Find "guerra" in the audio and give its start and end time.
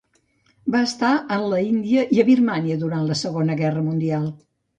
3.61-3.87